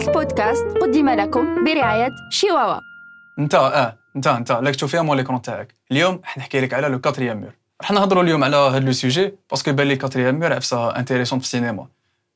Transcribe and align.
هذا 0.00 0.08
البودكاست 0.08 0.64
قدم 0.64 1.08
لكم 1.08 1.64
برعاية 1.64 2.10
شيواوا 2.30 2.80
انت 3.38 3.54
آه 3.54 3.96
انت 4.16 4.26
انت. 4.26 4.52
لاك 4.52 4.76
تشوف 4.76 4.90
فيها 4.90 5.02
مول 5.02 5.16
l'écran 5.16 5.42
تاعك 5.42 5.74
اليوم 5.90 6.20
حنحكي 6.24 6.60
لك 6.60 6.74
على 6.74 6.88
le 6.88 7.00
quatrième 7.00 7.40
mur 7.40 7.52
راح 7.80 7.90
نهضروا 7.90 8.22
اليوم 8.22 8.44
على 8.44 8.56
هذا 8.56 8.78
le 8.78 8.92
sujet 8.92 9.34
parce 9.50 9.64
que 9.64 9.72
ben 9.72 9.88
le 9.88 9.96
quatrième 9.96 10.38
mur 10.38 10.52
عفسه 10.52 10.96
intéressante 10.96 11.38
في 11.38 11.44
السينما. 11.44 11.86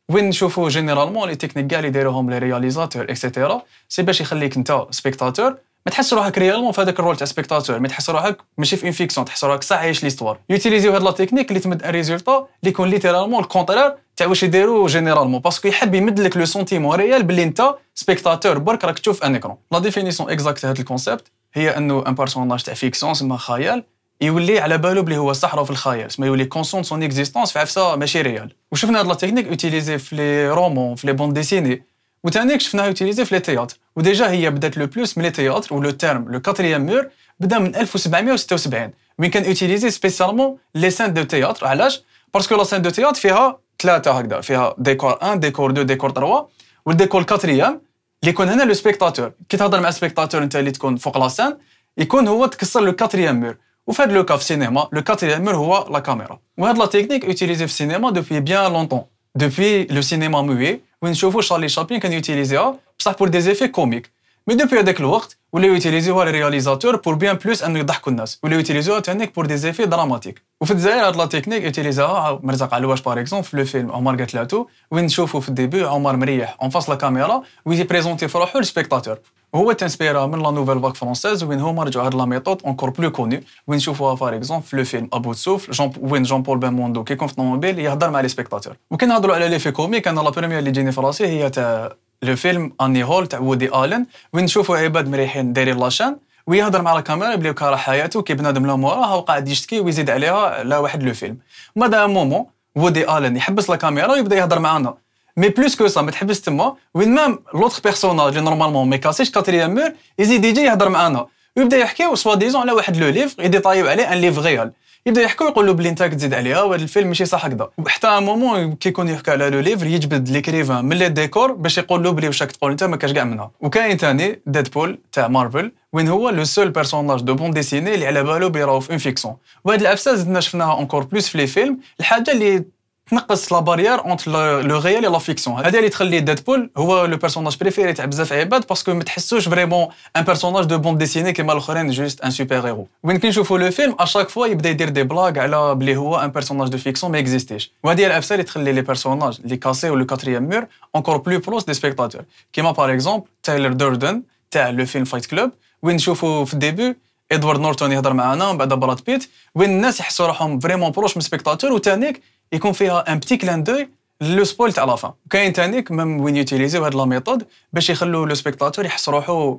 وين 0.08 0.28
نشوفوا 0.28 0.68
généralement 0.68 1.28
les 1.28 1.36
techniques 1.36 1.66
كاع 1.66 1.78
اللي 1.78 1.90
دايروهم 1.90 2.30
les 2.30 2.38
réalisateurs 2.38 3.04
et 3.04 3.19
cetera 3.19 3.62
c'est 3.88 4.02
باش 4.02 4.20
يخليك 4.20 4.56
انت 4.56 4.86
spectateur 4.90 5.56
ما 5.86 5.92
تحس 5.92 6.14
روحك 6.14 6.38
réellement 6.38 6.72
في 6.72 6.80
هذاك 6.80 7.00
ال 7.00 7.03
rôle 7.03 7.16
تاع 7.16 7.26
spectateur 7.26 7.78
ما 7.78 7.88
تحس 7.88 8.10
روحك 8.10 8.36
ماشي 8.58 8.76
في 8.76 8.84
une 8.84 8.92
fiction 8.92 9.26
تحس 9.26 9.44
روحك 9.44 9.62
صح 9.62 9.76
عايش 9.76 10.04
l'histoire. 10.04 10.38
يوتيليزيو 10.50 10.92
هاد 10.92 11.02
la 11.02 11.10
technique 11.10 11.48
اللي 11.48 11.60
تمد 11.60 11.82
un 11.82 11.90
résultat 11.90 12.36
اللي 12.36 12.70
يكون 12.70 12.88
littéralement 12.88 13.42
ال 13.42 13.47
contraire 13.47 13.94
تاع 14.16 14.26
واش 14.26 14.42
يديروا 14.42 14.88
généralement 14.88 15.40
parce 15.40 15.58
que 15.58 15.68
يحب 15.68 15.94
يمد 15.94 16.20
لك 16.20 16.36
le 16.36 16.44
sentiment 16.44 16.96
réel 16.96 17.22
باللي 17.22 17.42
أنت 17.42 17.74
spectateur 17.94 18.58
برك 18.58 18.84
راك 18.84 18.98
تشوف 18.98 19.24
un 19.24 19.34
écran 19.34 19.56
la 19.72 19.78
définition 19.78 20.30
exacte 20.30 20.64
هاد 20.64 20.78
ال 20.78 20.85
concept 20.85 21.32
هي 21.54 21.76
إنه 21.76 22.04
un 22.06 22.14
personnage 22.14 22.62
تاع 22.62 22.74
fiction 22.74 23.14
سما 23.14 23.36
خيال 23.36 23.84
يولي 24.20 24.58
على 24.58 24.78
بالو 24.78 25.02
بلي 25.02 25.16
هو 25.16 25.32
صح 25.32 25.54
راه 25.54 25.64
في 25.64 25.70
الخيال. 25.70 26.12
سما 26.12 26.26
يولي 26.26 26.44
conscient 26.44 26.75
de 26.75 26.82
son 26.82 27.02
existence 27.02 27.52
في 27.52 27.58
عفسة 27.58 27.96
ماشي 27.96 28.22
réelle 28.22 28.52
وشفنا 28.72 29.00
هاد 29.00 29.06
la 29.06 29.14
technique 29.14 29.48
utilisée 29.48 29.98
في 29.98 30.16
les 30.16 30.50
romans 30.50 30.94
في 30.94 31.06
les 31.06 31.12
bandes 31.12 31.34
dessinées 31.34 31.82
وثانيك 32.24 32.60
شفناها 32.60 32.86
utilisée 32.86 33.24
في 33.24 33.34
les 33.34 33.40
théâtres 33.40 33.76
و 33.96 34.03
déjà 34.03 34.30
هي 34.30 34.50
بدات 34.50 34.78
le 34.78 34.86
plus 34.86 35.18
من 35.18 35.24
les 35.24 35.30
théâtres 35.30 35.74
و 35.74 35.79
le 35.79 35.90
terme 35.90 36.32
le 36.32 36.40
quatrième 36.40 36.86
mur 36.86 37.08
بدا 37.40 37.58
من 37.58 37.76
1776 37.76 38.90
وين 39.18 39.30
كان 39.30 39.44
utilisé 39.44 39.90
spécialement 39.90 40.56
les 40.74 40.90
scènes 40.90 41.14
de 41.14 41.22
théâtre 41.22 41.66
علاش 41.66 42.02
parce 42.34 42.48
que 42.48 42.56
la 42.56 42.64
scène 42.64 42.82
de 42.82 42.90
théâtre 42.90 43.20
فيها 43.20 43.58
ثلاثة 43.82 44.10
هكذا 44.10 44.40
فيها 44.40 44.74
ديكور 44.78 45.18
1 45.22 45.40
ديكور 45.40 45.70
2 45.70 45.86
ديكور 45.86 46.10
3 46.10 46.46
وال 46.86 46.96
décor 46.96 47.22
quatrième 47.22 47.80
اللي 48.22 48.32
يكون 48.32 48.48
هنا 48.48 48.62
le 48.62 48.74
spectateur 48.74 49.32
كي 49.48 49.56
تهضر 49.56 49.80
مع 49.80 49.90
spectateur 49.90 50.42
انت 50.42 50.56
اللي 50.56 50.70
تكون 50.70 50.96
فوق 50.96 51.18
la 51.18 51.28
scène 51.28 51.58
يكون 51.98 52.28
هو 52.28 52.46
تكسر 52.46 52.80
le 52.80 52.92
quatrième 52.92 53.40
mur 53.40 53.56
وفي 53.86 54.02
هذا 54.02 54.12
le 54.12 54.24
cas 54.24 54.36
في 54.36 54.42
السينما 54.42 54.88
le 54.92 55.02
quatrième 55.02 55.44
mur 55.44 55.56
هو 55.56 55.88
la 55.90 55.98
caméra 55.98 56.38
وهاد 56.58 56.78
la 56.78 56.86
technique 56.86 57.24
utilisée 57.24 57.66
في 57.66 57.72
السينما 57.72 58.10
depuis 58.10 58.40
bien 58.40 58.72
longtemps 58.72 59.02
depuis 59.34 59.84
le 59.84 60.02
cinéma 60.02 60.42
muet 60.42 60.80
وين 61.04 61.12
نشوفوا 61.12 61.40
شارلي 61.40 61.68
شابلن 61.68 62.00
كان 62.00 62.12
يوتيليزيها 62.12 62.78
بصح 62.98 63.12
pour 63.18 63.28
des 63.28 63.40
effets 63.40 63.68
comiques 63.68 64.10
mais 64.46 64.54
depuis 64.54 64.80
هذاك 64.80 65.00
الوقت 65.00 65.38
ولاو 65.54 65.72
يوتيليزيوها 65.72 66.24
les 66.24 66.30
réalisateurs 66.30 66.96
pour 66.96 67.14
bien 67.14 67.36
plus 67.36 67.62
انه 67.62 67.78
يضحكوا 67.78 68.12
الناس. 68.12 68.38
ولاو 68.42 68.58
يوتيليزيوها 68.58 69.00
تانيك 69.00 69.34
pour 69.34 69.46
des 69.46 69.56
effets 69.56 69.86
dramatiques. 69.86 70.42
وفي 70.60 70.70
الجزائر 70.70 71.06
هاد 71.06 71.16
la 71.16 71.26
technique 71.26 71.64
يوتيليزاها 71.64 72.40
مرزق 72.42 72.74
علواش 72.74 73.02
par 73.02 73.20
exemple 73.20 73.46
في 73.46 73.56
le 73.56 73.64
film 73.64 73.92
عمر 73.92 74.22
قتلاتو 74.22 74.66
وين 74.90 75.04
نشوفوا 75.04 75.40
في 75.40 75.48
ال 75.48 75.54
début 75.54 75.84
عمر 75.84 76.16
مريح 76.16 76.56
en 76.62 76.70
face 76.70 76.88
la 76.88 76.94
caméra 76.94 77.42
ويزي 77.64 77.84
بريزونتي 77.84 78.28
في 78.28 78.38
روحو 78.38 78.58
لل 78.58 78.67
spectateur. 78.67 79.18
وهو 79.52 79.72
تنسبيرا 79.72 80.26
من 80.26 80.42
la 80.42 80.50
Nouvelle 80.50 80.80
Vague 80.80 80.94
française 80.94 81.44
وين 81.44 81.60
هما 81.60 81.84
رجعوا 81.84 82.06
هاد 82.06 82.14
la 82.14 82.24
méthode 82.24 82.62
encore 82.66 82.90
plus 82.90 83.10
connue 83.10 83.44
وين 83.66 83.76
نشوفوها 83.76 84.14
par 84.14 84.36
exemple 84.36 84.64
في 84.66 84.76
le 84.76 84.84
film 84.84 85.08
À 85.12 85.16
bout 85.16 85.32
de 85.32 85.41
souffle 85.41 85.70
جون 85.70 85.92
وين 86.00 86.22
جون 86.22 86.42
بول 86.42 86.58
بلموندو 86.58 87.04
كيكون 87.04 87.28
في 87.28 87.32
الطوموبيل 87.32 87.78
يهضر 87.78 88.10
مع 88.10 88.20
les 88.20 88.28
spectateurs. 88.28 88.76
وكي 88.90 89.06
نهضروا 89.06 89.34
على 89.34 89.48
l'effet 89.48 89.70
comique 89.70 90.08
أنا 90.08 90.20
la 90.20 90.30
première 90.30 90.58
اللي 90.58 90.70
تجيني 90.70 90.92
في 90.92 91.00
راسي 91.00 91.26
هي 91.26 91.50
تاع 91.50 91.92
le 92.24 92.36
film 92.36 92.72
Annie 92.80 93.04
Hall 93.04 93.26
تاع 93.26 93.38
وودي 93.38 93.84
الن 93.84 94.06
وين 94.32 94.44
نشوفوا 94.44 94.76
عباد 94.76 95.08
مريحين 95.08 95.52
دايرين 95.52 95.78
la 95.78 95.88
chaîne 95.88 96.16
ويهضر 96.46 96.82
مع 96.82 96.98
الكاميرا 96.98 97.34
بلي 97.34 97.52
كاره 97.52 97.76
حياته 97.76 98.22
كي 98.22 98.34
بنادم 98.34 98.66
لا 98.66 98.76
موراها 98.76 99.14
وقاعد 99.14 99.48
يشتكي 99.48 99.80
ويزيد 99.80 100.10
عليها 100.10 100.46
على 100.58 100.76
واحد 100.76 101.02
le 101.02 101.14
film. 101.14 101.38
À 101.76 101.86
un 101.86 102.06
moment 102.06 102.46
وودي 102.76 103.18
الن 103.18 103.36
يحبس 103.36 103.70
la 103.70 103.76
caméra 103.76 104.12
ويبدا 104.12 104.36
يهضر 104.36 104.58
معنا 104.58 104.94
mais 105.36 105.48
plus 105.48 105.76
que 105.76 105.86
ça 105.86 106.02
ما 106.02 106.10
تحبس 106.10 106.40
تما 106.40 106.76
وين 106.94 107.14
même 107.14 107.38
l'autre 107.54 107.80
personnage 107.84 108.36
اللي 108.36 108.40
normalement 108.50 108.88
ما 108.88 108.96
يكاسيش 108.96 109.30
quatrième 109.30 109.74
mur 109.74 109.92
يزيد 110.18 110.44
يجي 110.44 110.60
يهضر 110.60 110.88
معنا 110.88 111.26
ويبدا 111.56 111.76
يحكي 111.76 112.16
soi-disant 112.16 112.62
على 112.62 112.72
واحد 112.72 112.96
le 112.96 113.08
livre 113.08 113.42
يديطايو 113.42 113.88
عليه 113.88 114.12
un 114.12 114.18
livre 114.18 114.42
réel 114.42 114.72
يبدأ 115.06 115.22
يحكوا 115.22 115.48
يقول 115.48 115.66
له 115.66 115.72
بلي 115.72 115.88
أنت 115.88 116.02
تزيد 116.02 116.34
عليها 116.34 116.62
وهذا 116.62 116.82
الفيلم 116.82 117.08
ماشي 117.08 117.24
صح 117.24 117.44
هكذا. 117.44 117.70
وحتى 117.78 118.20
moment 118.20 118.74
كي 118.74 118.88
يكون 118.88 119.08
يحكي 119.08 119.30
على 119.30 119.50
le 119.50 119.60
livre 119.60 119.86
يجبد 119.86 120.28
l'écrivain 120.28 120.84
من 120.84 120.96
les 120.96 121.08
décors 121.08 121.52
باش 121.52 121.78
يقول 121.78 122.02
له 122.02 122.10
بلي 122.10 122.26
واش 122.26 122.38
تقول 122.38 122.70
أنت 122.70 122.84
ما 122.84 122.96
كاش 122.96 123.12
كاع 123.12 123.24
منها. 123.24 123.50
وكاين 123.60 123.96
ثاني 123.96 124.42
Deadpool 124.46 124.98
تاع 125.12 125.28
مارفل 125.28 125.72
وين 125.92 126.08
هو 126.08 126.30
le 126.30 126.44
seul 126.44 126.70
personnage 126.70 127.20
de 127.20 127.34
bande 127.34 127.50
dessinée 127.50 127.94
اللي 127.94 128.06
على 128.06 128.22
بالو 128.22 128.48
بلي 128.48 128.67
راه 128.67 128.80
في 128.80 128.90
une 128.90 128.98
fiction 128.98 129.36
وهاد 129.64 129.80
العفسه 129.80 130.14
زدنا 130.14 130.40
شفناها 130.40 130.72
encore 130.72 131.04
plus 131.04 131.28
في 131.28 131.38
les 131.38 131.46
films 131.46 131.78
الحاجة 132.00 132.30
اللي 132.30 132.64
تنقص 133.10 133.52
la 133.52 133.60
barrière 133.60 134.04
entre 134.04 134.28
le 134.28 134.78
réel 134.78 135.02
la 135.02 135.18
fiction 135.18 135.56
هذا 135.56 135.78
اللي 135.78 135.88
تخلي 135.88 136.20
Deadpool 136.20 136.70
هو 136.76 137.04
le 137.04 137.16
personnage 137.16 137.56
préféré 137.56 137.92
تاع 137.92 138.04
بزاف 138.04 138.32
عباد 138.32 138.66
parce 138.66 138.84
que 138.84 138.94
ما 138.94 139.04
تحسوش 139.04 139.48
vraiment 139.48 139.88
un 140.16 140.22
personnage 140.22 140.64
de 140.64 140.78
bande 140.78 140.98
dessinée 140.98 141.32
كيما 141.32 141.52
الأخرين 141.52 141.90
juste 141.90 142.20
un 142.20 142.30
super-héros 142.30 142.88
وين 143.02 143.18
كي 143.18 143.28
نشوفوا 143.28 143.58
le 143.58 143.70
film 143.70 143.96
à 143.98 144.02
chaque 144.02 144.28
fois 144.28 144.46
يبدا 144.46 144.70
يدير 144.70 144.88
des 144.88 145.02
blagues 145.02 145.38
على 145.38 145.74
بلي 145.74 145.96
هو 145.96 146.16
un 146.16 146.28
personnage 146.30 146.68
de 146.68 146.78
fiction 146.78 147.12
ما 147.12 147.18
اكزيستيش 147.18 147.72
وهذه 147.82 148.00
هي 148.00 148.20
اللي 148.30 148.42
تخلي 148.42 148.72
les 148.72 148.82
personnages 148.82 149.38
اللي 149.44 149.56
كاسيو 149.56 149.94
le 149.94 150.06
quatrième 150.06 150.48
mur 150.48 150.66
encore 150.94 151.16
plus 151.16 151.38
proches 151.38 151.64
des 151.64 151.74
spectateurs 151.74 152.22
كيما 152.52 152.70
par 152.70 152.92
exemple 152.92 153.24
تايلر 153.42 153.72
دوردن 153.72 154.22
تاع 154.50 154.70
le 154.70 154.86
film 154.86 155.04
Fight 155.04 155.26
Club 155.26 155.50
وين 155.82 155.96
نشوفوا 155.96 156.44
في 156.44 156.54
ال 156.54 156.61
début 156.61 156.96
ادوارد 157.32 157.60
نورتون 157.60 157.92
يهضر 157.92 158.12
معنا 158.12 158.52
من 158.52 158.58
بعد 158.58 158.72
براد 158.72 159.00
بيت 159.06 159.28
وين 159.54 159.70
الناس 159.70 160.00
يحسوا 160.00 160.26
روحهم 160.26 160.60
vraiment 160.60 160.90
proches 160.90 161.16
من 161.16 161.22
spectateur 161.22 161.72
وتانيك 161.72 162.22
يكون 162.54 162.72
فيها 162.72 163.12
un 163.12 163.18
petit 163.18 163.36
clin 163.36 163.62
d'œil 163.62 163.88
le 164.20 164.44
spoil 164.44 164.72
تاع 164.72 164.84
la 164.84 164.95
fin 164.95 165.12
كاين 165.30 165.52
تانيك 165.52 165.90
même 165.90 166.20
وين 166.20 166.36
يوتيليزيو 166.36 166.84
هاد 166.84 166.94
la 166.94 167.04
méthode 167.04 167.46
باش 167.72 167.90
يخلوا 167.90 168.26
le 168.26 168.34
spectateur 168.34 168.84
يحس 168.84 169.08
روحو 169.08 169.58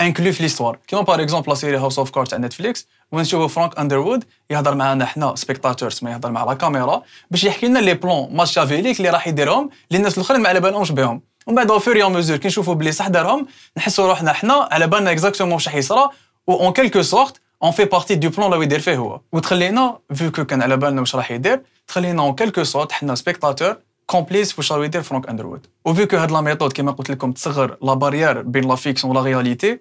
inclus 0.00 0.32
في 0.32 0.42
l'histoire 0.42 0.78
كيما 0.86 1.02
par 1.02 1.22
exemple 1.22 1.48
la 1.48 1.54
série 1.54 1.76
House 1.76 1.98
of 1.98 2.10
Cards 2.10 2.30
تاع 2.30 2.38
Netflix 2.38 2.88
وين 3.12 3.22
نشوفوا 3.22 3.48
فرانك 3.48 3.78
اندروود 3.78 4.24
يهضر 4.50 4.74
معنا 4.74 5.04
حنا 5.06 5.34
spectateurs 5.34 6.00
ما 6.02 6.10
يهضر 6.10 6.30
مع 6.30 6.44
la 6.44 6.54
caméra 6.54 7.02
باش 7.30 7.44
يحكي 7.44 7.66
لنا 7.66 7.78
les 7.78 7.94
plans 7.94 8.28
machiavéliques 8.32 8.96
اللي 8.96 9.10
راح 9.10 9.28
يديرهم 9.28 9.70
اللي 9.88 9.98
الناس 9.98 10.18
الأخرين 10.18 10.40
ما 10.40 10.48
على 10.48 10.60
بالهمش 10.60 10.90
بهم. 10.90 11.22
ومن 11.46 11.56
بعد 11.56 11.78
au 11.78 11.85
fur 11.85 11.96
et 11.96 12.08
à 12.08 12.12
mesure 12.12 12.36
كي 12.36 12.48
نشوفوا 12.48 12.74
بلي 12.74 12.92
صح 12.92 13.08
دارهم 13.08 13.46
نحسوا 13.76 14.06
روحنا 14.06 14.32
حنا 14.32 14.68
على 14.72 14.86
بالنا 14.86 15.12
exactement 15.12 15.54
واش 15.54 15.68
راح 15.68 15.74
يصرى 15.76 16.08
و 16.46 16.52
en 16.52 16.72
quelque 16.72 17.02
sorte 17.02 17.40
on 17.62 17.72
fait 17.72 17.84
partie 17.84 18.14
du 18.14 18.28
plan 18.28 18.50
اللي 18.50 18.62
يدير 18.62 18.80
فيه 18.80 18.96
هو 18.96 19.20
وتخلينا 19.32 19.98
vu 20.14 20.32
que 20.32 20.44
كان 20.44 20.62
على 20.62 20.76
بالنا 20.76 21.00
واش 21.00 21.16
راح 21.16 21.30
يدير 21.30 21.60
تخلينا 21.88 22.22
en 22.22 22.34
quelque 22.34 22.64
sorte 22.64 22.92
حنا 22.92 23.14
spectateurs 23.14 23.76
complices 24.06 24.58
واش 24.58 24.72
راهو 24.72 24.82
يدير 24.82 25.02
فرانك 25.02 25.28
اندروود 25.28 25.66
و 25.84 25.91
vu 25.91 26.06
que 26.06 26.16
هاد 26.16 26.30
la 26.30 26.40
méthode 26.40 26.72
كيما 26.72 26.92
قلت 26.92 27.10
لكم 27.10 27.32
تصغر 27.32 27.76
la 27.82 27.94
barrière 27.94 28.42
بين 28.42 28.68
la 28.68 28.74
fiction 28.74 29.16
و 29.16 29.19
la 29.19 29.24
réalité 29.24 29.78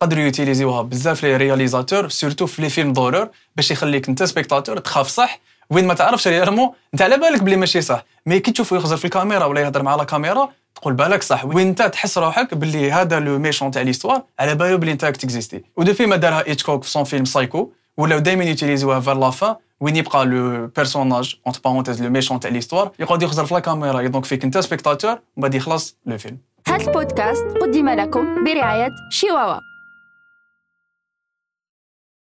قدروا 0.00 0.22
يوتيليزيوها 0.22 0.82
بزاف 0.82 1.22
les 1.22 1.36
réalisateurs 1.36 2.08
surtout 2.08 2.46
في 2.46 2.62
les 2.62 2.68
films 2.68 2.92
d'horreur 2.92 3.28
باش 3.56 3.70
يخليك 3.70 4.08
انت 4.08 4.22
spectateur 4.22 4.78
تخاف 4.78 5.08
صح 5.08 5.40
وين 5.70 5.86
ما 5.86 5.94
تعرفش 5.94 6.28
réellement 6.28 6.70
انت 6.94 7.02
على 7.02 7.16
بالك 7.16 7.42
بلي 7.42 7.56
ماشي 7.56 7.80
صح 7.80 8.04
mais 8.26 8.40
كي 8.40 8.50
تشوفو 8.52 8.76
يخزر 8.76 8.96
في 8.96 9.04
الكاميرا 9.04 9.44
ولا 9.44 9.60
يهضر 9.60 9.82
مع 9.82 9.94
la 9.94 10.04
caméra 10.04 10.48
تقول 10.76 10.94
بالك 10.94 11.22
صح 11.22 11.44
وين 11.44 11.68
انت 11.68 11.82
تحس 11.82 12.18
روحك 12.18 12.54
باللي 12.54 12.92
هذا 12.92 13.20
le 13.20 13.38
méchant 13.38 13.70
تاع 13.70 13.82
l'histoire 13.82 14.22
على 14.38 14.54
بالو 14.54 14.78
باللي 14.78 14.92
انت 14.92 15.04
راك 15.04 15.16
تكزيستي. 15.16 15.62
و 15.76 15.80
depuis 15.80 16.06
ما 16.06 16.16
دارها 16.16 16.46
ايتشكوك 16.46 16.84
في 16.84 16.90
son 16.90 17.04
film 17.04 17.24
Psycho 17.24 17.72
ولاو 17.96 18.18
دائما 18.18 18.44
يوتيليزيوها 18.44 19.00
vers 19.00 19.14
la 19.14 19.30
fin 19.30 19.54
وين 19.80 19.96
يبقى 19.96 20.26
le 20.26 20.66
personnage 20.66 21.36
entre 21.46 21.64
parenthèses 21.64 22.02
le 22.02 22.10
méchant 22.10 22.40
تاع 22.40 22.50
l'histoire 22.50 22.90
يقعد 22.98 23.22
يخزر 23.22 23.46
في 23.46 23.54
la 23.54 23.60
caméra 23.60 24.06
donc 24.06 24.24
فيك 24.24 24.44
انت 24.44 24.58
spectateur 24.58 25.18
وبعد 25.36 25.54
يخلص 25.54 25.96
le 26.06 26.18
film 26.18 26.38
هذا 26.68 26.86
البودكاست 26.86 27.44
قدم 27.62 27.88
لكم 27.88 28.44
برعاية 28.44 28.90
شيواوا. 29.10 29.75